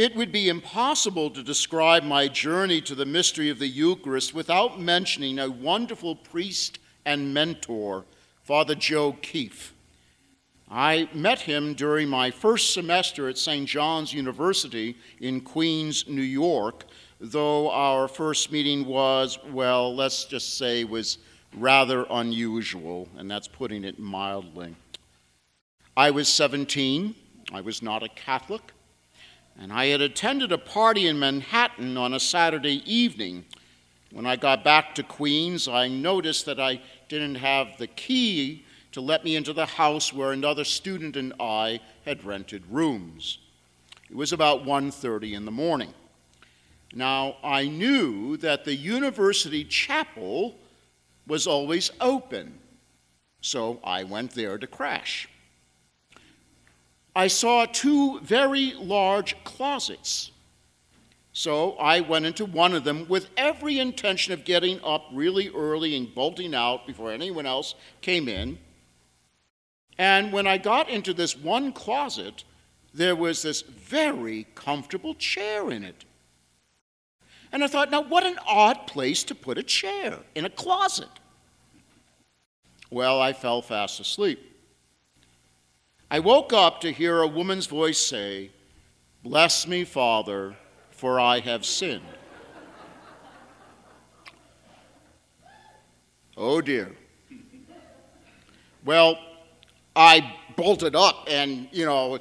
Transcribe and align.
It 0.00 0.16
would 0.16 0.32
be 0.32 0.48
impossible 0.48 1.28
to 1.28 1.42
describe 1.42 2.04
my 2.04 2.26
journey 2.26 2.80
to 2.80 2.94
the 2.94 3.04
mystery 3.04 3.50
of 3.50 3.58
the 3.58 3.68
Eucharist 3.68 4.32
without 4.32 4.80
mentioning 4.80 5.38
a 5.38 5.50
wonderful 5.50 6.16
priest 6.16 6.78
and 7.04 7.34
mentor, 7.34 8.06
Father 8.42 8.74
Joe 8.74 9.12
Keefe. 9.20 9.74
I 10.70 11.10
met 11.12 11.40
him 11.40 11.74
during 11.74 12.08
my 12.08 12.30
first 12.30 12.72
semester 12.72 13.28
at 13.28 13.36
St. 13.36 13.68
John's 13.68 14.14
University 14.14 14.96
in 15.20 15.42
Queens, 15.42 16.08
New 16.08 16.22
York, 16.22 16.86
though 17.20 17.70
our 17.70 18.08
first 18.08 18.50
meeting 18.50 18.86
was, 18.86 19.38
well, 19.52 19.94
let's 19.94 20.24
just 20.24 20.56
say, 20.56 20.82
was 20.84 21.18
rather 21.58 22.06
unusual, 22.08 23.06
and 23.18 23.30
that's 23.30 23.48
putting 23.48 23.84
it 23.84 23.98
mildly. 23.98 24.74
I 25.94 26.10
was 26.10 26.30
17, 26.30 27.14
I 27.52 27.60
was 27.60 27.82
not 27.82 28.02
a 28.02 28.08
Catholic, 28.08 28.72
and 29.60 29.70
I 29.70 29.86
had 29.86 30.00
attended 30.00 30.52
a 30.52 30.58
party 30.58 31.06
in 31.06 31.18
Manhattan 31.18 31.98
on 31.98 32.14
a 32.14 32.20
Saturday 32.20 32.82
evening. 32.90 33.44
When 34.10 34.24
I 34.24 34.36
got 34.36 34.64
back 34.64 34.94
to 34.94 35.02
Queens, 35.02 35.68
I 35.68 35.86
noticed 35.86 36.46
that 36.46 36.58
I 36.58 36.80
didn't 37.10 37.34
have 37.34 37.76
the 37.76 37.86
key 37.86 38.64
to 38.92 39.02
let 39.02 39.22
me 39.22 39.36
into 39.36 39.52
the 39.52 39.66
house 39.66 40.14
where 40.14 40.32
another 40.32 40.64
student 40.64 41.14
and 41.14 41.34
I 41.38 41.80
had 42.06 42.24
rented 42.24 42.64
rooms. 42.70 43.38
It 44.08 44.16
was 44.16 44.32
about 44.32 44.64
1:30 44.64 45.34
in 45.34 45.44
the 45.44 45.50
morning. 45.50 45.92
Now, 46.94 47.36
I 47.44 47.66
knew 47.68 48.38
that 48.38 48.64
the 48.64 48.74
university 48.74 49.62
chapel 49.62 50.58
was 51.26 51.46
always 51.46 51.90
open, 52.00 52.58
so 53.42 53.78
I 53.84 54.04
went 54.04 54.32
there 54.32 54.58
to 54.58 54.66
crash. 54.66 55.28
I 57.20 57.26
saw 57.26 57.66
two 57.66 58.18
very 58.20 58.72
large 58.72 59.36
closets. 59.44 60.30
So 61.34 61.72
I 61.72 62.00
went 62.00 62.24
into 62.24 62.46
one 62.46 62.72
of 62.72 62.84
them 62.84 63.06
with 63.10 63.28
every 63.36 63.78
intention 63.78 64.32
of 64.32 64.46
getting 64.46 64.82
up 64.82 65.04
really 65.12 65.50
early 65.50 65.94
and 65.98 66.14
bolting 66.14 66.54
out 66.54 66.86
before 66.86 67.12
anyone 67.12 67.44
else 67.44 67.74
came 68.00 68.26
in. 68.26 68.58
And 69.98 70.32
when 70.32 70.46
I 70.46 70.56
got 70.56 70.88
into 70.88 71.12
this 71.12 71.36
one 71.36 71.74
closet, 71.74 72.44
there 72.94 73.14
was 73.14 73.42
this 73.42 73.60
very 73.60 74.46
comfortable 74.54 75.14
chair 75.14 75.70
in 75.70 75.84
it. 75.84 76.06
And 77.52 77.62
I 77.62 77.66
thought, 77.66 77.90
now 77.90 78.00
what 78.00 78.24
an 78.24 78.38
odd 78.48 78.86
place 78.86 79.24
to 79.24 79.34
put 79.34 79.58
a 79.58 79.62
chair 79.62 80.20
in 80.34 80.46
a 80.46 80.50
closet. 80.64 81.10
Well, 82.90 83.20
I 83.20 83.34
fell 83.34 83.60
fast 83.60 84.00
asleep. 84.00 84.49
I 86.12 86.18
woke 86.18 86.52
up 86.52 86.80
to 86.80 86.90
hear 86.90 87.20
a 87.20 87.28
woman's 87.28 87.66
voice 87.66 87.98
say, 87.98 88.50
Bless 89.22 89.68
me, 89.68 89.84
Father, 89.84 90.56
for 90.90 91.20
I 91.20 91.38
have 91.38 91.64
sinned. 91.64 92.02
oh 96.36 96.60
dear. 96.60 96.90
Well, 98.84 99.20
I 99.94 100.34
bolted 100.56 100.96
up 100.96 101.28
and, 101.30 101.68
you 101.70 101.86
know, 101.86 102.18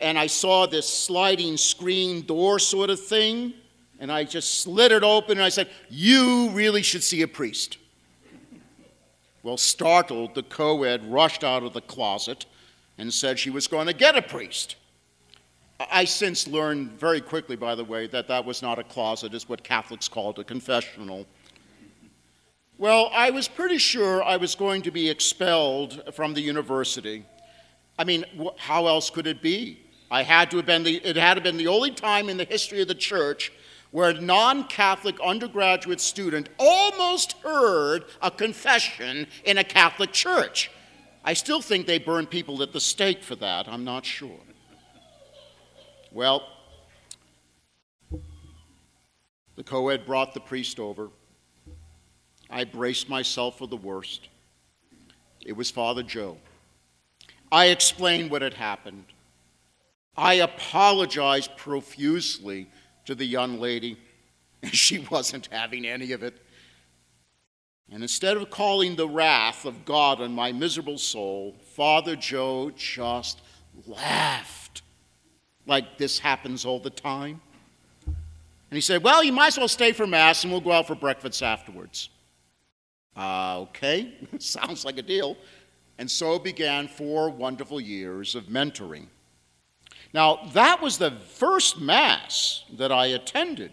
and 0.00 0.16
I 0.16 0.28
saw 0.28 0.66
this 0.66 0.86
sliding 0.86 1.56
screen 1.56 2.24
door 2.24 2.60
sort 2.60 2.88
of 2.90 3.00
thing, 3.00 3.54
and 3.98 4.12
I 4.12 4.22
just 4.22 4.60
slid 4.60 4.92
it 4.92 5.02
open 5.02 5.38
and 5.38 5.44
I 5.44 5.48
said, 5.48 5.70
You 5.88 6.50
really 6.50 6.82
should 6.82 7.02
see 7.02 7.22
a 7.22 7.28
priest. 7.28 7.78
Well, 9.42 9.56
startled, 9.56 10.36
the 10.36 10.44
co 10.44 10.84
ed 10.84 11.10
rushed 11.10 11.42
out 11.42 11.64
of 11.64 11.72
the 11.72 11.80
closet 11.80 12.46
and 12.98 13.12
said 13.12 13.38
she 13.38 13.50
was 13.50 13.66
going 13.66 13.86
to 13.86 13.92
get 13.92 14.16
a 14.16 14.22
priest. 14.22 14.76
I 15.90 16.04
since 16.04 16.46
learned 16.46 16.92
very 16.92 17.20
quickly, 17.20 17.56
by 17.56 17.74
the 17.74 17.84
way, 17.84 18.06
that 18.08 18.28
that 18.28 18.44
was 18.44 18.62
not 18.62 18.78
a 18.78 18.84
closet, 18.84 19.34
it's 19.34 19.48
what 19.48 19.64
Catholics 19.64 20.08
called 20.08 20.38
a 20.38 20.44
confessional. 20.44 21.26
Well, 22.78 23.10
I 23.12 23.30
was 23.30 23.48
pretty 23.48 23.78
sure 23.78 24.22
I 24.22 24.36
was 24.36 24.54
going 24.54 24.82
to 24.82 24.90
be 24.90 25.08
expelled 25.08 26.02
from 26.12 26.34
the 26.34 26.40
university. 26.40 27.24
I 27.98 28.04
mean, 28.04 28.24
how 28.56 28.86
else 28.86 29.10
could 29.10 29.26
it 29.26 29.42
be? 29.42 29.80
I 30.10 30.22
had 30.22 30.50
to 30.50 30.58
have 30.58 30.66
been 30.66 30.82
the, 30.82 30.96
it 30.96 31.16
had 31.16 31.42
been 31.42 31.56
the 31.56 31.68
only 31.68 31.92
time 31.92 32.28
in 32.28 32.36
the 32.36 32.44
history 32.44 32.82
of 32.82 32.88
the 32.88 32.94
church 32.94 33.52
where 33.90 34.10
a 34.10 34.20
non 34.20 34.64
Catholic 34.64 35.16
undergraduate 35.24 36.00
student 36.00 36.48
almost 36.58 37.32
heard 37.44 38.04
a 38.22 38.30
confession 38.30 39.28
in 39.44 39.58
a 39.58 39.64
Catholic 39.64 40.12
church. 40.12 40.70
I 41.24 41.32
still 41.32 41.62
think 41.62 41.86
they 41.86 41.98
burn 41.98 42.26
people 42.26 42.62
at 42.62 42.72
the 42.72 42.80
stake 42.80 43.22
for 43.22 43.34
that, 43.36 43.66
I'm 43.66 43.82
not 43.82 44.04
sure. 44.04 44.40
Well, 46.12 46.46
the 49.56 49.64
co 49.64 49.88
ed 49.88 50.04
brought 50.04 50.34
the 50.34 50.40
priest 50.40 50.78
over. 50.78 51.08
I 52.50 52.64
braced 52.64 53.08
myself 53.08 53.58
for 53.58 53.66
the 53.66 53.76
worst. 53.76 54.28
It 55.44 55.54
was 55.54 55.70
Father 55.70 56.02
Joe. 56.02 56.36
I 57.50 57.66
explained 57.66 58.30
what 58.30 58.42
had 58.42 58.54
happened. 58.54 59.06
I 60.16 60.34
apologized 60.34 61.56
profusely 61.56 62.68
to 63.06 63.14
the 63.14 63.24
young 63.24 63.60
lady. 63.60 63.98
and 64.62 64.74
She 64.76 64.98
wasn't 65.10 65.48
having 65.50 65.86
any 65.86 66.12
of 66.12 66.22
it. 66.22 66.43
And 67.90 68.02
instead 68.02 68.36
of 68.36 68.50
calling 68.50 68.96
the 68.96 69.08
wrath 69.08 69.64
of 69.64 69.84
God 69.84 70.20
on 70.20 70.32
my 70.32 70.52
miserable 70.52 70.98
soul, 70.98 71.54
Father 71.74 72.16
Joe 72.16 72.70
just 72.74 73.40
laughed 73.86 74.82
like 75.66 75.98
this 75.98 76.18
happens 76.18 76.64
all 76.64 76.78
the 76.78 76.90
time. 76.90 77.40
And 78.06 78.76
he 78.76 78.80
said, 78.80 79.02
Well, 79.02 79.22
you 79.22 79.32
might 79.32 79.48
as 79.48 79.58
well 79.58 79.68
stay 79.68 79.92
for 79.92 80.06
Mass 80.06 80.44
and 80.44 80.52
we'll 80.52 80.60
go 80.60 80.72
out 80.72 80.86
for 80.86 80.94
breakfast 80.94 81.42
afterwards. 81.42 82.10
Uh, 83.16 83.60
okay, 83.60 84.14
sounds 84.38 84.84
like 84.84 84.98
a 84.98 85.02
deal. 85.02 85.36
And 85.98 86.10
so 86.10 86.38
began 86.38 86.88
four 86.88 87.30
wonderful 87.30 87.80
years 87.80 88.34
of 88.34 88.46
mentoring. 88.46 89.06
Now, 90.12 90.48
that 90.52 90.82
was 90.82 90.98
the 90.98 91.12
first 91.12 91.80
Mass 91.80 92.64
that 92.76 92.90
I 92.90 93.06
attended. 93.06 93.72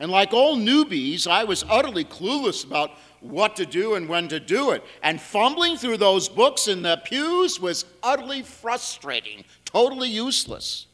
And 0.00 0.10
like 0.10 0.32
all 0.32 0.56
newbies, 0.56 1.26
I 1.26 1.44
was 1.44 1.64
utterly 1.68 2.04
clueless 2.04 2.64
about 2.64 2.90
what 3.20 3.56
to 3.56 3.66
do 3.66 3.94
and 3.94 4.08
when 4.08 4.28
to 4.28 4.40
do 4.40 4.70
it. 4.70 4.84
And 5.02 5.20
fumbling 5.20 5.76
through 5.76 5.98
those 5.98 6.28
books 6.28 6.68
in 6.68 6.82
the 6.82 7.00
pews 7.04 7.60
was 7.60 7.84
utterly 8.02 8.42
frustrating, 8.42 9.44
totally 9.64 10.08
useless. 10.08 10.86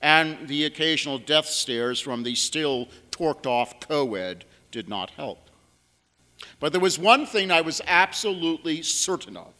And 0.00 0.48
the 0.48 0.64
occasional 0.64 1.18
death 1.18 1.46
stares 1.46 2.00
from 2.00 2.22
the 2.22 2.34
still 2.34 2.88
torqued 3.10 3.46
off 3.46 3.80
co 3.80 4.14
ed 4.14 4.44
did 4.70 4.88
not 4.88 5.10
help. 5.10 5.50
But 6.60 6.72
there 6.72 6.80
was 6.80 6.98
one 6.98 7.26
thing 7.26 7.50
I 7.50 7.60
was 7.60 7.80
absolutely 7.86 8.82
certain 8.82 9.36
of. 9.36 9.54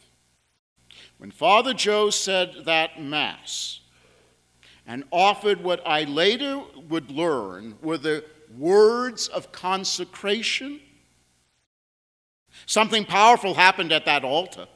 When 1.17 1.31
Father 1.31 1.73
Joe 1.73 2.11
said 2.11 2.65
that 2.65 3.01
Mass, 3.01 3.79
and 4.85 5.03
offered 5.11 5.63
what 5.63 5.81
I 5.85 6.03
later 6.03 6.61
would 6.87 7.11
learn 7.11 7.75
were 7.81 7.97
the 7.97 8.23
words 8.55 9.27
of 9.27 9.51
consecration. 9.51 10.79
Something 12.65 13.05
powerful 13.05 13.53
happened 13.53 13.91
at 13.91 14.05
that 14.05 14.23
altar. 14.23 14.67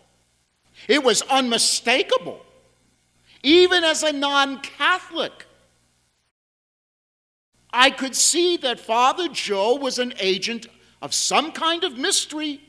It 0.87 1.03
was 1.03 1.21
unmistakable, 1.23 2.43
even 3.43 3.83
as 3.83 4.03
a 4.03 4.11
non 4.11 4.59
Catholic. 4.61 5.45
I 7.73 7.89
could 7.89 8.15
see 8.15 8.57
that 8.57 8.79
Father 8.79 9.29
Joe 9.29 9.75
was 9.75 9.97
an 9.97 10.13
agent 10.19 10.67
of 11.01 11.13
some 11.13 11.51
kind 11.51 11.83
of 11.83 11.97
mystery, 11.97 12.61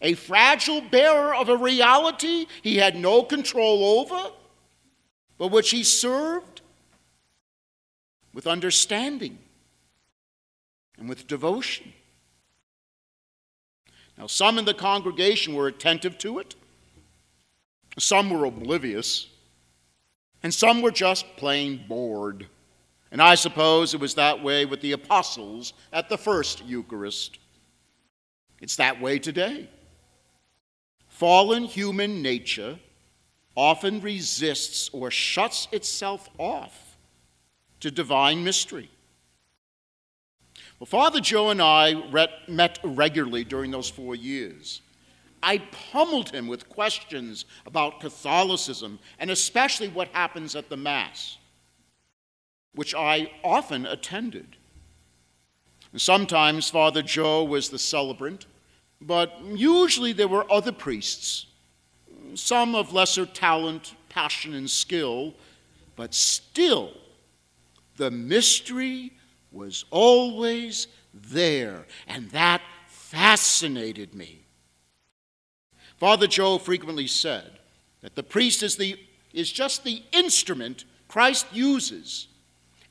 a 0.00 0.14
fragile 0.14 0.80
bearer 0.80 1.34
of 1.34 1.48
a 1.48 1.56
reality 1.56 2.46
he 2.62 2.76
had 2.76 2.96
no 2.96 3.22
control 3.22 4.00
over 4.00 4.32
but 5.38 5.48
which 5.48 5.70
he 5.70 5.84
served 5.84 6.62
with 8.32 8.46
understanding 8.46 9.38
and 11.06 11.08
with 11.08 11.28
devotion. 11.28 11.92
Now, 14.18 14.26
some 14.26 14.58
in 14.58 14.64
the 14.64 14.74
congregation 14.74 15.54
were 15.54 15.68
attentive 15.68 16.18
to 16.18 16.40
it, 16.40 16.56
some 17.96 18.28
were 18.28 18.44
oblivious, 18.44 19.28
and 20.42 20.52
some 20.52 20.82
were 20.82 20.90
just 20.90 21.24
plain 21.36 21.84
bored. 21.88 22.48
And 23.12 23.22
I 23.22 23.36
suppose 23.36 23.94
it 23.94 24.00
was 24.00 24.14
that 24.16 24.42
way 24.42 24.64
with 24.64 24.80
the 24.80 24.92
apostles 24.92 25.74
at 25.92 26.08
the 26.08 26.18
first 26.18 26.64
Eucharist. 26.64 27.38
It's 28.60 28.76
that 28.76 29.00
way 29.00 29.20
today. 29.20 29.70
Fallen 31.06 31.64
human 31.64 32.20
nature 32.20 32.80
often 33.54 34.00
resists 34.00 34.90
or 34.92 35.12
shuts 35.12 35.68
itself 35.70 36.28
off 36.36 36.98
to 37.78 37.92
divine 37.92 38.42
mystery. 38.42 38.90
Well, 40.78 40.86
Father 40.86 41.20
Joe 41.20 41.50
and 41.50 41.62
I 41.62 41.94
met 42.48 42.78
regularly 42.84 43.44
during 43.44 43.70
those 43.70 43.88
four 43.88 44.14
years. 44.14 44.82
I 45.42 45.58
pummeled 45.58 46.30
him 46.30 46.48
with 46.48 46.68
questions 46.68 47.44
about 47.66 48.00
Catholicism 48.00 48.98
and 49.18 49.30
especially 49.30 49.88
what 49.88 50.08
happens 50.08 50.54
at 50.54 50.68
the 50.68 50.76
Mass. 50.76 51.38
which 52.74 52.94
I 52.94 53.30
often 53.42 53.86
attended. 53.86 54.56
Sometimes 55.96 56.68
Father 56.68 57.00
Joe 57.02 57.42
was 57.42 57.70
the 57.70 57.78
celebrant, 57.78 58.44
but 59.00 59.32
usually 59.44 60.12
there 60.12 60.28
were 60.28 60.50
other 60.52 60.72
priests, 60.72 61.46
some 62.34 62.74
of 62.74 62.92
lesser 62.92 63.24
talent, 63.24 63.94
passion, 64.10 64.52
and 64.52 64.68
skill, 64.68 65.32
but 65.96 66.12
still 66.12 66.92
the 67.96 68.10
mystery 68.10 69.12
was 69.56 69.84
always 69.90 70.88
there, 71.14 71.86
and 72.06 72.30
that 72.30 72.60
fascinated 72.86 74.14
me. 74.14 74.42
Father 75.96 76.26
Joe 76.26 76.58
frequently 76.58 77.06
said 77.06 77.58
that 78.02 78.14
the 78.14 78.22
priest 78.22 78.62
is, 78.62 78.76
the, 78.76 78.98
is 79.32 79.50
just 79.50 79.82
the 79.82 80.02
instrument 80.12 80.84
Christ 81.08 81.46
uses, 81.52 82.28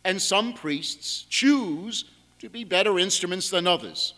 and 0.03 0.21
some 0.21 0.53
priests 0.53 1.25
choose 1.29 2.05
to 2.39 2.49
be 2.49 2.63
better 2.63 2.97
instruments 2.97 3.49
than 3.49 3.67
others. 3.67 4.13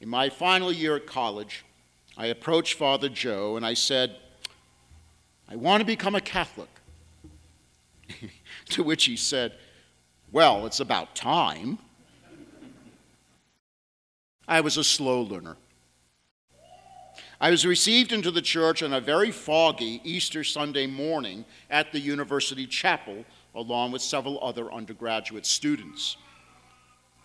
In 0.00 0.08
my 0.08 0.28
final 0.28 0.70
year 0.70 0.96
at 0.96 1.06
college, 1.06 1.64
I 2.16 2.26
approached 2.26 2.74
Father 2.74 3.08
Joe 3.08 3.56
and 3.56 3.64
I 3.64 3.74
said, 3.74 4.16
I 5.48 5.56
want 5.56 5.80
to 5.80 5.86
become 5.86 6.14
a 6.14 6.20
Catholic. 6.20 6.68
to 8.70 8.82
which 8.82 9.04
he 9.04 9.16
said, 9.16 9.54
Well, 10.30 10.66
it's 10.66 10.80
about 10.80 11.14
time. 11.14 11.78
I 14.46 14.60
was 14.60 14.76
a 14.76 14.84
slow 14.84 15.22
learner. 15.22 15.56
I 17.40 17.50
was 17.50 17.64
received 17.64 18.12
into 18.12 18.30
the 18.30 18.42
church 18.42 18.82
on 18.82 18.92
a 18.92 19.00
very 19.00 19.30
foggy 19.30 20.02
Easter 20.04 20.44
Sunday 20.44 20.86
morning 20.86 21.46
at 21.70 21.92
the 21.92 22.00
University 22.00 22.66
Chapel, 22.66 23.24
along 23.54 23.92
with 23.92 24.02
several 24.02 24.38
other 24.42 24.70
undergraduate 24.70 25.46
students. 25.46 26.18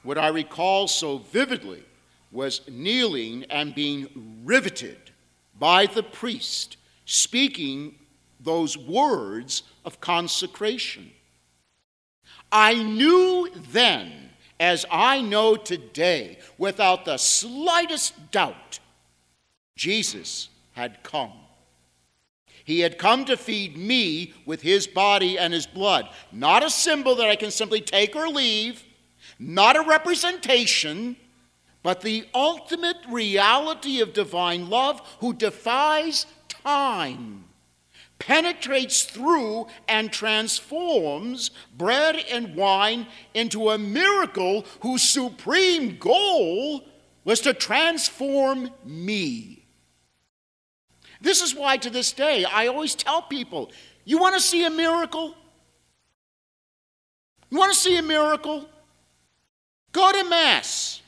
What 0.03 0.17
I 0.17 0.29
recall 0.29 0.87
so 0.87 1.17
vividly 1.17 1.83
was 2.31 2.61
kneeling 2.69 3.43
and 3.49 3.75
being 3.75 4.39
riveted 4.45 5.11
by 5.59 5.87
the 5.87 6.03
priest 6.03 6.77
speaking 7.05 7.95
those 8.39 8.77
words 8.77 9.63
of 9.83 9.99
consecration. 9.99 11.11
I 12.53 12.75
knew 12.75 13.49
then, 13.71 14.29
as 14.59 14.85
I 14.91 15.21
know 15.21 15.55
today, 15.55 16.37
without 16.59 17.03
the 17.03 17.17
slightest 17.17 18.29
doubt, 18.29 18.79
Jesus 19.75 20.49
had 20.73 21.01
come. 21.01 21.33
He 22.63 22.81
had 22.81 22.99
come 22.99 23.25
to 23.25 23.37
feed 23.37 23.75
me 23.75 24.35
with 24.45 24.61
his 24.61 24.85
body 24.85 25.37
and 25.37 25.51
his 25.51 25.65
blood, 25.65 26.07
not 26.31 26.63
a 26.63 26.69
symbol 26.69 27.15
that 27.15 27.27
I 27.27 27.35
can 27.35 27.49
simply 27.49 27.81
take 27.81 28.15
or 28.15 28.29
leave, 28.29 28.83
not 29.39 29.75
a 29.75 29.81
representation, 29.81 31.17
but 31.81 32.01
the 32.01 32.25
ultimate 32.35 32.97
reality 33.09 33.99
of 33.99 34.13
divine 34.13 34.69
love 34.69 35.01
who 35.19 35.33
defies 35.33 36.27
time 36.47 37.45
penetrates 38.19 39.03
through 39.03 39.67
and 39.87 40.11
transforms 40.11 41.51
bread 41.77 42.15
and 42.31 42.55
wine 42.55 43.07
into 43.33 43.69
a 43.69 43.77
miracle 43.77 44.65
whose 44.81 45.01
supreme 45.01 45.97
goal 45.97 46.85
was 47.25 47.41
to 47.41 47.53
transform 47.53 48.69
me. 48.85 49.65
This 51.21 51.41
is 51.41 51.55
why, 51.55 51.77
to 51.77 51.89
this 51.89 52.11
day, 52.11 52.43
I 52.43 52.67
always 52.67 52.95
tell 52.95 53.21
people 53.21 53.71
you 54.05 54.17
want 54.17 54.35
to 54.35 54.41
see 54.41 54.65
a 54.65 54.69
miracle? 54.69 55.35
You 57.49 57.57
want 57.57 57.71
to 57.71 57.79
see 57.79 57.97
a 57.97 58.01
miracle? 58.01 58.67
Go 59.91 60.11
to 60.11 60.29
Mass. 60.29 61.01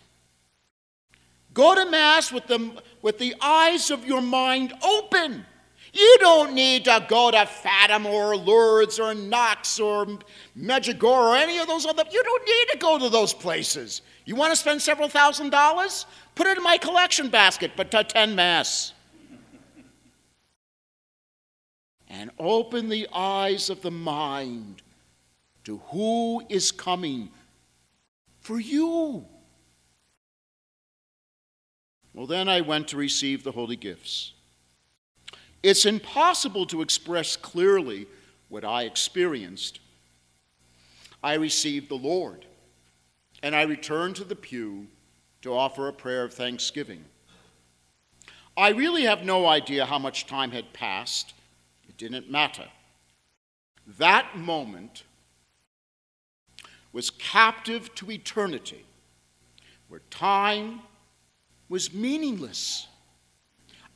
Go 1.54 1.76
to 1.76 1.90
Mass 1.90 2.32
with 2.32 2.48
the, 2.48 2.82
with 3.02 3.18
the 3.18 3.36
eyes 3.42 3.92
of 3.92 4.06
your 4.06 4.22
mind 4.22 4.74
open. 4.84 5.46
You 5.96 6.18
don't 6.20 6.54
need 6.54 6.84
to 6.86 7.06
go 7.08 7.32
to 7.32 7.46
Fatima 7.46 8.10
or 8.10 8.36
Lourdes 8.36 9.00
or 9.00 9.16
Knock 9.16 9.66
or 9.82 10.06
Medjugorje 10.60 11.04
or 11.04 11.36
any 11.38 11.58
of 11.58 11.68
those 11.68 11.86
other. 11.86 12.04
You 12.12 12.22
don't 12.22 12.46
need 12.46 12.74
to 12.74 12.78
go 12.80 13.00
to 13.00 13.08
those 13.08 13.34
places. 13.34 14.02
You 14.26 14.36
want 14.36 14.52
to 14.52 14.58
spend 14.58 14.82
several 14.82 15.08
thousand 15.08 15.52
dollars? 15.52 16.06
Put 16.36 16.48
it 16.48 16.58
in 16.58 16.64
my 16.64 16.78
collection 16.78 17.30
basket, 17.30 17.72
but 17.78 17.92
to 17.92 18.00
attend 18.02 18.36
Mass. 18.36 18.92
and 22.10 22.30
open 22.40 22.90
the 22.90 23.08
eyes 23.14 23.70
of 23.70 23.82
the 23.82 23.92
mind 23.92 24.82
to 25.64 25.78
who 25.92 26.44
is 26.50 26.72
coming 26.74 27.30
for 28.42 28.60
you. 28.60 29.26
Well, 32.14 32.28
then 32.28 32.50
I 32.50 32.62
went 32.62 32.90
to 32.90 32.98
receive 32.98 33.44
the 33.44 33.52
holy 33.52 33.76
gifts. 33.76 34.34
It's 35.66 35.88
impossible 35.88 36.68
to 36.68 36.84
express 36.84 37.36
clearly 37.36 38.06
what 38.50 38.64
I 38.64 38.84
experienced. 38.84 39.80
I 41.24 41.34
received 41.34 41.90
the 41.90 41.96
Lord, 41.96 42.46
and 43.42 43.56
I 43.56 43.64
returned 43.64 44.16
to 44.18 44.24
the 44.24 44.36
pew 44.36 44.86
to 45.42 45.56
offer 45.56 45.88
a 45.88 45.92
prayer 45.92 46.24
of 46.24 46.36
thanksgiving. 46.36 47.04
I 48.56 48.70
really 48.70 49.06
have 49.06 49.26
no 49.26 49.48
idea 49.48 49.88
how 49.88 49.98
much 49.98 50.28
time 50.28 50.52
had 50.52 50.72
passed. 50.72 51.34
It 51.90 51.98
didn't 51.98 52.30
matter. 52.30 52.68
That 53.98 54.38
moment 54.38 55.02
was 56.94 57.10
captive 57.10 57.96
to 57.96 58.12
eternity, 58.12 58.86
where 59.88 60.02
time 60.12 60.82
was 61.70 61.92
meaningless. 61.92 62.86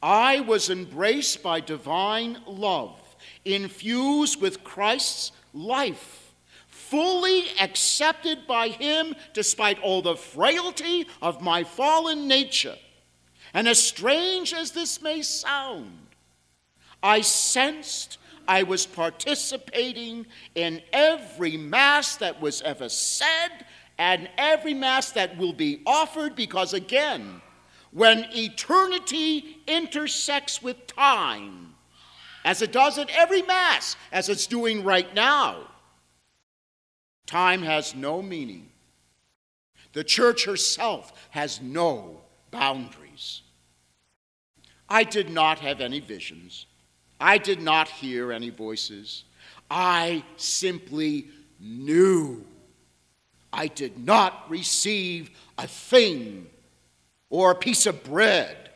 I 0.01 0.39
was 0.41 0.69
embraced 0.69 1.43
by 1.43 1.59
divine 1.59 2.37
love, 2.45 2.99
infused 3.43 4.41
with 4.41 4.63
Christ's 4.63 5.31
life, 5.53 6.33
fully 6.67 7.45
accepted 7.59 8.47
by 8.47 8.69
Him 8.69 9.15
despite 9.33 9.79
all 9.81 10.01
the 10.01 10.15
frailty 10.15 11.07
of 11.21 11.41
my 11.41 11.63
fallen 11.63 12.27
nature. 12.27 12.77
And 13.53 13.67
as 13.67 13.83
strange 13.83 14.53
as 14.53 14.71
this 14.71 15.01
may 15.01 15.21
sound, 15.21 15.97
I 17.01 17.21
sensed 17.21 18.17
I 18.47 18.63
was 18.63 18.85
participating 18.85 20.25
in 20.55 20.81
every 20.91 21.57
Mass 21.57 22.15
that 22.17 22.41
was 22.41 22.61
ever 22.63 22.89
said 22.89 23.65
and 23.97 24.29
every 24.37 24.73
Mass 24.73 25.11
that 25.11 25.37
will 25.37 25.53
be 25.53 25.81
offered 25.85 26.35
because, 26.35 26.73
again, 26.73 27.41
when 27.91 28.25
eternity 28.31 29.57
intersects 29.67 30.61
with 30.61 30.87
time, 30.87 31.75
as 32.45 32.61
it 32.61 32.71
does 32.71 32.97
at 32.97 33.09
every 33.09 33.41
Mass, 33.41 33.95
as 34.11 34.29
it's 34.29 34.47
doing 34.47 34.83
right 34.83 35.13
now, 35.13 35.67
time 37.25 37.63
has 37.63 37.95
no 37.95 38.21
meaning. 38.21 38.69
The 39.93 40.03
church 40.03 40.45
herself 40.45 41.29
has 41.31 41.61
no 41.61 42.21
boundaries. 42.51 43.41
I 44.87 45.03
did 45.03 45.29
not 45.29 45.59
have 45.59 45.81
any 45.81 45.99
visions. 45.99 46.65
I 47.19 47.37
did 47.37 47.61
not 47.61 47.87
hear 47.87 48.31
any 48.31 48.49
voices. 48.49 49.25
I 49.69 50.23
simply 50.37 51.27
knew. 51.59 52.45
I 53.51 53.67
did 53.67 53.97
not 53.97 54.49
receive 54.49 55.31
a 55.57 55.67
thing 55.67 56.47
or 57.29 57.51
a 57.51 57.55
piece 57.55 57.85
of 57.85 58.03
bread, 58.03 58.69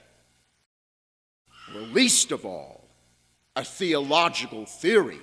or 1.73 1.81
least 1.81 2.31
of 2.31 2.45
all, 2.45 2.87
a 3.55 3.63
theological 3.63 4.65
theory. 4.65 5.19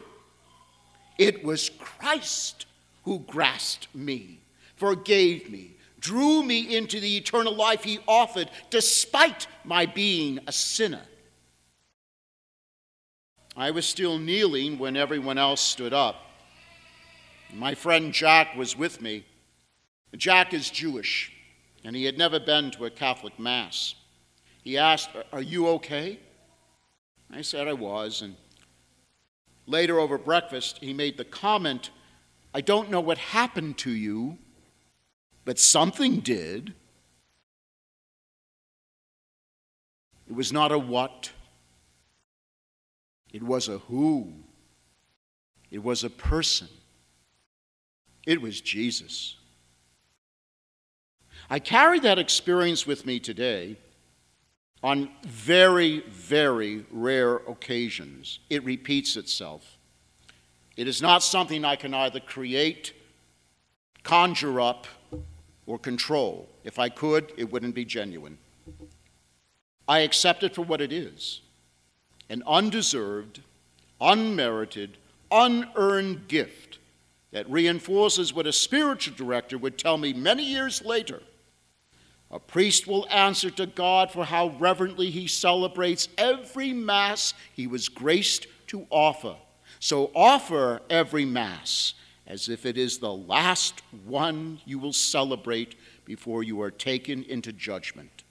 It 1.19 1.45
was 1.45 1.71
Christ 1.79 2.67
who 3.05 3.21
grasped 3.21 3.95
me, 3.95 4.41
forgave 4.77 5.51
me, 5.51 5.77
drew 6.01 6.43
me 6.43 6.77
into 6.77 6.99
the 6.99 7.17
eternal 7.17 7.55
life 7.55 7.85
he 7.85 7.99
offered 8.09 8.51
despite 8.71 9.47
my 9.65 9.87
being 9.87 10.41
a 10.47 10.53
sinner. 10.53 11.03
I 13.57 13.71
was 13.71 13.85
still 13.85 14.19
kneeling 14.19 14.79
when 14.79 14.97
everyone 14.97 15.37
else 15.37 15.61
stood 15.61 15.93
up. 15.93 16.17
My 17.53 17.75
friend 17.75 18.13
Jack 18.13 18.57
was 18.57 18.77
with 18.79 19.03
me. 19.03 19.25
Jack 20.17 20.55
is 20.55 20.71
Jewish 20.71 21.33
and 21.85 21.97
he 21.97 22.05
had 22.05 22.19
never 22.19 22.39
been 22.39 22.71
to 22.73 22.85
a 22.85 22.91
Catholic 22.91 23.39
Mass. 23.39 23.95
He 24.63 24.77
asked, 24.77 25.11
Are 25.33 25.43
you 25.43 25.69
okay? 25.69 26.19
I 27.33 27.43
said 27.43 27.69
I 27.69 27.73
was, 27.73 28.23
and 28.23 28.37
later 29.67 29.99
over 30.01 30.19
breakfast, 30.19 30.79
he 30.79 30.93
made 30.93 31.17
the 31.17 31.25
comment, 31.25 31.91
I 32.53 32.61
don't 32.61 32.91
know 32.91 33.01
what 33.01 33.19
happened 33.19 33.79
to 33.79 33.91
you, 33.91 34.39
but 35.45 35.59
something 35.59 36.21
did. 36.21 36.75
It 40.29 40.35
was 40.35 40.53
not 40.53 40.73
a 40.73 40.79
what, 40.79 41.33
it 43.33 43.43
was 43.43 43.69
a 43.69 43.79
who, 43.79 44.33
it 45.71 45.83
was 45.83 46.05
a 46.05 46.11
person. 46.11 46.69
It 48.27 48.41
was 48.41 48.61
Jesus. 48.61 49.37
I 51.53 51.59
carry 51.59 51.99
that 52.01 52.21
experience 52.21 52.87
with 52.87 53.05
me 53.05 53.19
today 53.19 53.77
on 54.85 55.11
very, 55.27 56.01
very 56.09 56.87
rare 56.93 57.37
occasions. 57.39 58.39
It 58.49 58.65
repeats 58.65 59.17
itself. 59.17 59.77
It 60.77 60.87
is 60.87 61.03
not 61.03 61.25
something 61.25 61.65
I 61.65 61.75
can 61.75 61.93
either 61.93 62.21
create, 62.21 62.93
conjure 64.05 64.61
up, 64.61 64.87
or 65.67 65.77
control. 65.77 66.49
If 66.63 66.79
I 66.79 66.89
could, 66.89 67.33
it 67.37 67.51
wouldn't 67.51 67.75
be 67.75 67.85
genuine. 67.85 68.39
I 69.89 70.01
accept 70.01 70.45
it 70.45 70.55
for 70.55 70.63
what 70.63 70.81
it 70.81 70.93
is 70.93 71.41
an 72.29 72.45
undeserved, 72.47 73.41
unmerited, 74.01 74.97
unearned 75.33 76.29
gift 76.29 76.79
that 77.33 77.51
reinforces 77.51 78.33
what 78.33 78.47
a 78.47 78.53
spiritual 78.53 79.17
director 79.17 79.59
would 79.59 79.77
tell 79.77 79.99
me 79.99 80.13
many 80.13 80.45
years 80.45 80.81
later. 80.85 81.21
A 82.31 82.39
priest 82.39 82.87
will 82.87 83.09
answer 83.11 83.51
to 83.51 83.67
God 83.67 84.13
for 84.13 84.25
how 84.25 84.49
reverently 84.59 85.11
he 85.11 85.27
celebrates 85.27 86.09
every 86.17 86.73
Mass 86.73 87.35
he 87.55 87.67
was 87.67 87.89
graced 87.89 88.47
to 88.69 88.87
offer. 88.91 89.37
So 89.81 90.11
offer 90.15 90.81
every 90.89 91.25
Mass 91.25 91.95
as 92.27 92.49
if 92.49 92.65
it 92.65 92.79
is 92.79 92.99
the 92.99 93.13
last 93.13 93.83
one 94.05 94.61
you 94.65 94.79
will 94.79 94.93
celebrate 94.93 95.75
before 96.05 96.45
you 96.45 96.61
are 96.61 96.71
taken 96.71 97.25
into 97.25 97.53
judgment. 97.53 98.23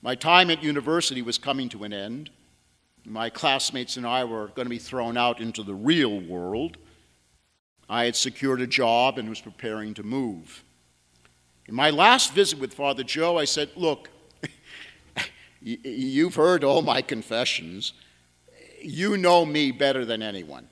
My 0.00 0.14
time 0.14 0.50
at 0.50 0.62
university 0.62 1.20
was 1.20 1.36
coming 1.36 1.68
to 1.70 1.84
an 1.84 1.92
end. 1.92 2.30
My 3.04 3.28
classmates 3.28 3.98
and 3.98 4.06
I 4.06 4.24
were 4.24 4.48
going 4.48 4.64
to 4.64 4.70
be 4.70 4.78
thrown 4.78 5.18
out 5.18 5.40
into 5.40 5.62
the 5.62 5.74
real 5.74 6.20
world. 6.20 6.78
I 7.88 8.04
had 8.04 8.16
secured 8.16 8.62
a 8.62 8.66
job 8.66 9.18
and 9.18 9.28
was 9.28 9.42
preparing 9.42 9.92
to 9.94 10.02
move. 10.02 10.64
In 11.70 11.76
my 11.76 11.90
last 11.90 12.32
visit 12.32 12.58
with 12.58 12.74
Father 12.74 13.04
Joe, 13.04 13.38
I 13.38 13.44
said, 13.44 13.70
Look, 13.76 14.10
you've 15.62 16.34
heard 16.34 16.64
all 16.64 16.82
my 16.82 17.00
confessions. 17.00 17.92
You 18.82 19.16
know 19.16 19.46
me 19.46 19.70
better 19.70 20.04
than 20.04 20.20
anyone. 20.20 20.68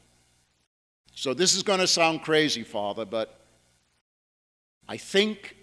So 1.15 1.35
this 1.35 1.55
is 1.55 1.63
going 1.63 1.79
to 1.79 1.87
sound 1.87 2.23
crazy, 2.23 2.65
Father, 2.65 3.05
but 3.05 3.39
I 4.89 4.97
think 4.97 5.57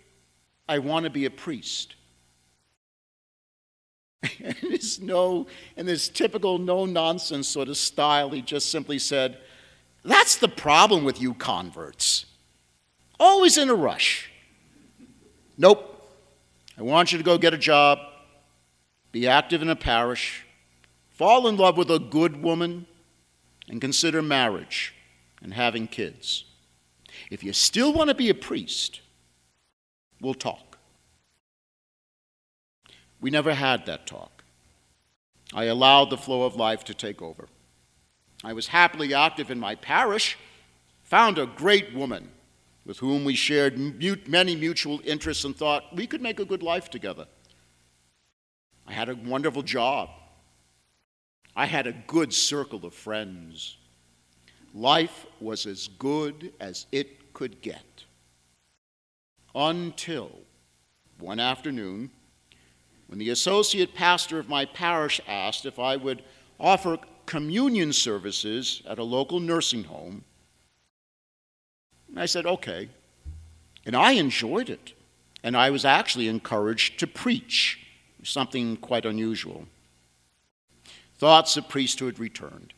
I 0.70 0.80
want 0.80 1.04
to 1.04 1.10
be 1.10 1.26
a 1.26 1.30
priest. 1.30 1.96
and 4.42 4.56
this 4.62 5.02
no, 5.02 5.48
in 5.76 5.86
this 5.86 6.08
typical 6.08 6.60
no 6.60 6.86
nonsense 6.86 7.50
sort 7.50 7.68
of 7.68 7.76
style, 7.76 8.30
he 8.30 8.42
just 8.42 8.72
simply 8.72 9.00
said, 9.00 9.40
That's 10.06 10.38
the 10.38 10.48
problem 10.48 11.04
with 11.04 11.20
you 11.22 11.34
converts. 11.34 12.26
Always 13.20 13.58
in 13.58 13.70
a 13.70 13.76
rush. 13.76 14.32
Nope. 15.58 15.92
I 16.78 16.82
want 16.82 17.12
you 17.12 17.18
to 17.18 17.24
go 17.24 17.38
get 17.38 17.54
a 17.54 17.58
job, 17.58 18.00
be 19.12 19.28
active 19.28 19.62
in 19.62 19.70
a 19.70 19.76
parish, 19.76 20.46
fall 21.10 21.48
in 21.48 21.56
love 21.56 21.78
with 21.78 21.90
a 21.90 22.00
good 22.00 22.44
woman, 22.44 22.86
and 23.70 23.80
consider 23.80 24.22
marriage 24.22 24.94
and 25.42 25.54
having 25.54 25.88
kids. 25.88 26.44
If 27.32 27.44
you 27.44 27.54
still 27.54 27.94
want 27.94 28.10
to 28.10 28.16
be 28.16 28.30
a 28.30 28.36
priest, 28.36 29.00
we'll 30.20 30.34
talk. 30.34 30.78
We 33.22 33.30
never 33.32 33.54
had 33.54 33.86
that 33.86 34.06
talk. 34.06 34.44
I 35.54 35.66
allowed 35.66 36.10
the 36.10 36.18
flow 36.18 36.44
of 36.44 36.56
life 36.56 36.84
to 36.86 36.94
take 36.94 37.22
over. 37.22 37.48
I 38.44 38.54
was 38.54 38.68
happily 38.68 39.14
active 39.14 39.50
in 39.50 39.60
my 39.60 39.76
parish, 39.76 40.38
found 41.04 41.38
a 41.38 41.46
great 41.46 41.96
woman 41.96 42.30
with 42.86 43.00
whom 43.00 43.26
we 43.26 43.36
shared 43.36 43.78
many 44.28 44.56
mutual 44.56 45.00
interests 45.04 45.44
and 45.44 45.56
thought 45.56 45.96
we 45.96 46.06
could 46.06 46.22
make 46.22 46.40
a 46.40 46.46
good 46.46 46.62
life 46.62 46.90
together. 46.90 47.26
I 48.88 48.94
had 48.94 49.10
a 49.10 49.16
wonderful 49.16 49.64
job. 49.64 50.10
I 51.56 51.66
had 51.66 51.88
a 51.88 51.96
good 52.06 52.34
circle 52.34 52.86
of 52.86 52.94
friends. 52.94 53.78
Life 54.74 55.26
was 55.40 55.66
as 55.66 55.88
good 55.88 56.54
as 56.60 56.86
it 56.92 57.34
could 57.34 57.62
get. 57.62 58.04
Until 59.56 60.32
one 61.18 61.40
afternoon, 61.40 62.12
when 63.08 63.20
the 63.20 63.30
associate 63.30 63.96
pastor 63.96 64.38
of 64.38 64.50
my 64.50 64.66
parish 64.66 65.22
asked 65.28 65.66
if 65.66 65.80
I 65.80 65.96
would 65.96 66.24
offer 66.60 66.98
communion 67.26 67.94
services 67.94 68.84
at 68.88 69.00
a 69.00 69.04
local 69.04 69.40
nursing 69.40 69.86
home 69.86 70.24
and 72.16 72.22
I 72.22 72.28
said, 72.28 72.46
okay. 72.46 72.88
And 73.86 73.94
I 73.94 74.14
enjoyed 74.14 74.70
it. 74.70 74.94
And 75.44 75.56
I 75.56 75.70
was 75.70 75.84
actually 75.84 76.30
encouraged 76.30 76.98
to 77.00 77.08
preach, 77.08 77.86
something 78.24 78.78
quite 78.78 79.06
unusual. 79.06 79.66
Thoughts 81.18 81.58
of 81.58 81.68
priesthood 81.68 82.18
returned. 82.18 82.74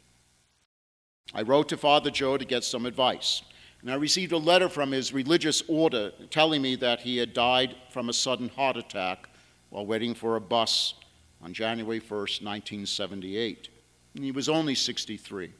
I 1.36 1.44
wrote 1.44 1.70
to 1.70 1.78
Father 1.78 2.10
Joe 2.10 2.36
to 2.38 2.46
get 2.46 2.64
some 2.64 2.88
advice. 2.88 3.44
And 3.82 3.92
I 3.92 3.96
received 3.96 4.32
a 4.32 4.38
letter 4.38 4.70
from 4.70 4.92
his 4.92 5.14
religious 5.14 5.62
order 5.68 6.12
telling 6.32 6.64
me 6.64 6.76
that 6.78 7.02
he 7.02 7.18
had 7.18 7.34
died 7.34 7.76
from 7.92 8.10
a 8.10 8.14
sudden 8.14 8.50
heart 8.50 8.76
attack 8.76 9.30
while 9.70 9.86
waiting 9.86 10.16
for 10.16 10.36
a 10.36 10.42
bus 10.42 10.96
on 11.44 11.54
January 11.54 12.00
1st, 12.00 12.42
1978. 12.44 13.70
And 14.16 14.26
he 14.26 14.32
was 14.32 14.50
only 14.50 14.74
63. 14.74 15.54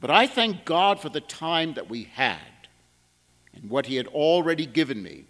But 0.00 0.10
I 0.10 0.26
thank 0.26 0.64
God 0.64 1.00
for 1.00 1.08
the 1.08 1.20
time 1.20 1.74
that 1.74 1.90
we 1.90 2.04
had 2.04 2.68
and 3.54 3.68
what 3.68 3.86
He 3.86 3.96
had 3.96 4.06
already 4.08 4.66
given 4.66 5.02
me 5.02 5.24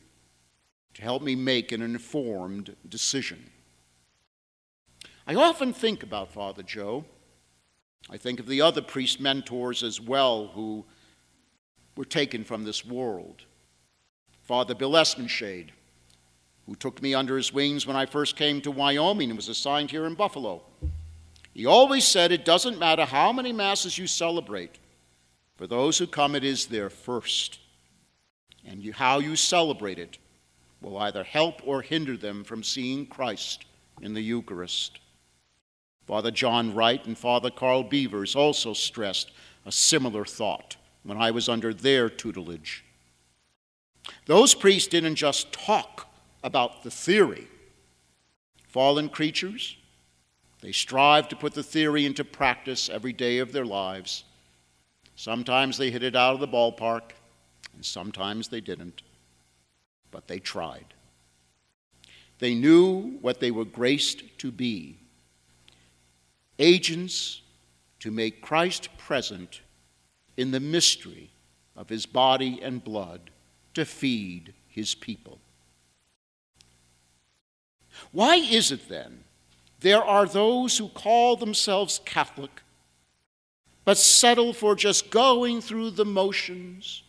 to 0.94 1.02
help 1.02 1.22
me 1.22 1.34
make 1.34 1.72
an 1.72 1.80
informed 1.80 2.74
decision. 2.88 3.50
I 5.26 5.34
often 5.34 5.72
think 5.72 6.02
about 6.02 6.32
Father 6.32 6.62
Joe. 6.62 7.04
I 8.10 8.16
think 8.16 8.40
of 8.40 8.46
the 8.46 8.60
other 8.60 8.82
priest 8.82 9.20
mentors 9.20 9.82
as 9.82 10.00
well 10.00 10.48
who 10.48 10.84
were 11.96 12.04
taken 12.04 12.44
from 12.44 12.64
this 12.64 12.84
world. 12.84 13.44
Father 14.42 14.74
Bill 14.74 14.96
Esmenshade, 14.96 15.72
who 16.66 16.74
took 16.74 17.02
me 17.02 17.14
under 17.14 17.36
his 17.36 17.52
wings 17.52 17.86
when 17.86 17.96
I 17.96 18.06
first 18.06 18.36
came 18.36 18.60
to 18.62 18.70
Wyoming 18.70 19.30
and 19.30 19.36
was 19.36 19.48
assigned 19.48 19.90
here 19.90 20.06
in 20.06 20.14
Buffalo. 20.14 20.62
He 21.58 21.66
always 21.66 22.04
said 22.04 22.30
it 22.30 22.44
doesn't 22.44 22.78
matter 22.78 23.04
how 23.04 23.32
many 23.32 23.52
masses 23.52 23.98
you 23.98 24.06
celebrate, 24.06 24.78
for 25.56 25.66
those 25.66 25.98
who 25.98 26.06
come, 26.06 26.36
it 26.36 26.44
is 26.44 26.66
their 26.66 26.88
first. 26.88 27.58
And 28.64 28.80
you, 28.80 28.92
how 28.92 29.18
you 29.18 29.34
celebrate 29.34 29.98
it 29.98 30.18
will 30.80 30.96
either 30.98 31.24
help 31.24 31.60
or 31.66 31.82
hinder 31.82 32.16
them 32.16 32.44
from 32.44 32.62
seeing 32.62 33.06
Christ 33.06 33.64
in 34.00 34.14
the 34.14 34.20
Eucharist. 34.20 35.00
Father 36.06 36.30
John 36.30 36.76
Wright 36.76 37.04
and 37.06 37.18
Father 37.18 37.50
Carl 37.50 37.82
Beavers 37.82 38.36
also 38.36 38.72
stressed 38.72 39.32
a 39.66 39.72
similar 39.72 40.24
thought 40.24 40.76
when 41.02 41.18
I 41.18 41.32
was 41.32 41.48
under 41.48 41.74
their 41.74 42.08
tutelage. 42.08 42.84
Those 44.26 44.54
priests 44.54 44.86
didn't 44.86 45.16
just 45.16 45.52
talk 45.52 46.06
about 46.44 46.84
the 46.84 46.90
theory. 46.92 47.48
Fallen 48.68 49.08
creatures, 49.08 49.76
they 50.60 50.72
strive 50.72 51.28
to 51.28 51.36
put 51.36 51.54
the 51.54 51.62
theory 51.62 52.04
into 52.04 52.24
practice 52.24 52.88
every 52.88 53.12
day 53.12 53.38
of 53.38 53.52
their 53.52 53.64
lives. 53.64 54.24
Sometimes 55.14 55.78
they 55.78 55.90
hit 55.90 56.02
it 56.02 56.16
out 56.16 56.34
of 56.34 56.40
the 56.40 56.48
ballpark, 56.48 57.12
and 57.74 57.84
sometimes 57.84 58.48
they 58.48 58.60
didn't, 58.60 59.02
but 60.10 60.26
they 60.26 60.38
tried. 60.38 60.94
They 62.38 62.54
knew 62.54 63.18
what 63.20 63.40
they 63.40 63.50
were 63.50 63.64
graced 63.64 64.22
to 64.38 64.50
be 64.50 64.98
agents 66.58 67.42
to 68.00 68.10
make 68.10 68.42
Christ 68.42 68.88
present 68.98 69.60
in 70.36 70.50
the 70.50 70.60
mystery 70.60 71.30
of 71.76 71.88
his 71.88 72.06
body 72.06 72.60
and 72.62 72.82
blood 72.82 73.30
to 73.74 73.84
feed 73.84 74.54
his 74.66 74.94
people. 74.94 75.38
Why 78.12 78.36
is 78.36 78.70
it 78.72 78.88
then 78.88 79.24
there 79.80 80.02
are 80.02 80.26
those 80.26 80.78
who 80.78 80.88
call 80.88 81.36
themselves 81.36 82.00
Catholic, 82.04 82.62
but 83.84 83.96
settle 83.96 84.52
for 84.52 84.74
just 84.74 85.10
going 85.10 85.60
through 85.60 85.90
the 85.90 86.04
motions 86.04 87.02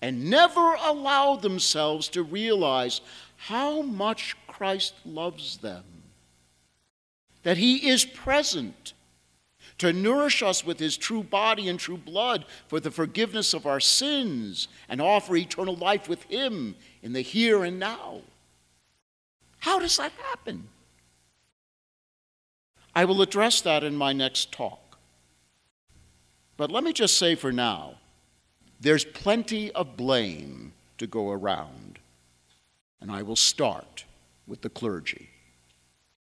and 0.00 0.28
never 0.28 0.74
allow 0.84 1.36
themselves 1.36 2.08
to 2.08 2.22
realize 2.22 3.00
how 3.36 3.82
much 3.82 4.36
Christ 4.46 4.94
loves 5.04 5.58
them. 5.58 5.84
That 7.42 7.56
He 7.56 7.88
is 7.88 8.04
present 8.04 8.94
to 9.78 9.92
nourish 9.92 10.42
us 10.42 10.64
with 10.64 10.78
His 10.78 10.96
true 10.96 11.22
body 11.22 11.68
and 11.68 11.78
true 11.78 11.96
blood 11.96 12.46
for 12.68 12.80
the 12.80 12.90
forgiveness 12.90 13.52
of 13.54 13.66
our 13.66 13.80
sins 13.80 14.68
and 14.88 15.00
offer 15.00 15.36
eternal 15.36 15.76
life 15.76 16.08
with 16.08 16.22
Him 16.24 16.74
in 17.02 17.12
the 17.12 17.20
here 17.20 17.64
and 17.64 17.78
now. 17.78 18.22
How 19.58 19.78
does 19.78 19.96
that 19.98 20.12
happen? 20.30 20.68
I 22.94 23.04
will 23.04 23.22
address 23.22 23.60
that 23.62 23.84
in 23.84 23.96
my 23.96 24.12
next 24.12 24.52
talk. 24.52 24.98
But 26.56 26.70
let 26.70 26.84
me 26.84 26.92
just 26.92 27.18
say 27.18 27.34
for 27.34 27.52
now 27.52 27.96
there's 28.80 29.04
plenty 29.04 29.70
of 29.72 29.96
blame 29.96 30.72
to 30.98 31.06
go 31.06 31.30
around. 31.30 31.98
And 33.00 33.10
I 33.10 33.22
will 33.22 33.36
start 33.36 34.04
with 34.46 34.62
the 34.62 34.68
clergy. 34.68 35.31